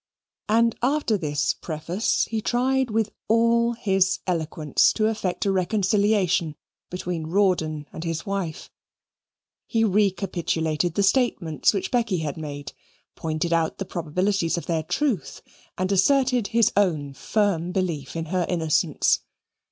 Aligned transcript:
And 0.49 0.75
after 0.81 1.15
this 1.15 1.53
preface, 1.53 2.23
he 2.25 2.41
tried 2.41 2.89
with 2.89 3.11
all 3.27 3.73
his 3.73 4.17
eloquence 4.25 4.91
to 4.93 5.05
effect 5.05 5.45
a 5.45 5.51
reconciliation 5.51 6.55
between 6.89 7.27
Rawdon 7.27 7.85
and 7.93 8.03
his 8.03 8.25
wife. 8.25 8.71
He 9.67 9.83
recapitulated 9.83 10.95
the 10.95 11.03
statements 11.03 11.71
which 11.71 11.91
Becky 11.91 12.17
had 12.17 12.35
made, 12.35 12.73
pointed 13.15 13.53
out 13.53 13.77
the 13.77 13.85
probabilities 13.85 14.57
of 14.57 14.65
their 14.65 14.81
truth, 14.81 15.43
and 15.77 15.91
asserted 15.91 16.47
his 16.47 16.71
own 16.75 17.13
firm 17.13 17.71
belief 17.71 18.15
in 18.15 18.25
her 18.33 18.47
innocence. 18.49 19.19